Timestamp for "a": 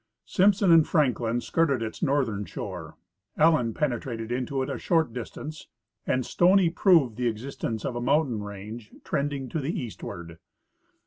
4.71-4.79, 7.95-8.01